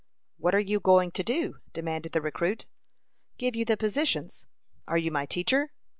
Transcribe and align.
"What 0.37 0.55
are 0.55 0.59
you 0.59 0.79
going 0.79 1.11
to 1.11 1.21
do?" 1.23 1.59
demanded 1.73 2.13
the 2.13 2.21
recruit. 2.21 2.65
"Give 3.37 3.55
you 3.55 3.65
the 3.65 3.77
positions." 3.77 4.47
"Are 4.87 4.97
you 4.97 5.11
my 5.11 5.27
teacher?" 5.27 5.73